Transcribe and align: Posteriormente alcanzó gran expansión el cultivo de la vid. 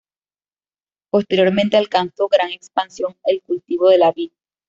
Posteriormente 1.11 1.77
alcanzó 1.77 2.27
gran 2.27 2.49
expansión 2.49 3.15
el 3.23 3.43
cultivo 3.43 3.87
de 3.89 3.99
la 3.99 4.11
vid. 4.11 4.31